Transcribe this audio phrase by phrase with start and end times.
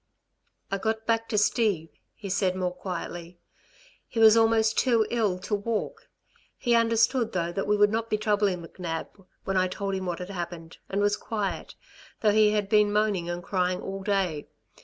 [0.71, 3.37] "I got back to Steve," he said more quietly.
[4.07, 6.09] "He was almost too ill to walk.
[6.57, 9.09] He understood though that we would not be troubling McNab,
[9.43, 11.75] when I told him what had happened, and was quiet
[12.21, 14.47] though he had been moaning and crying all day.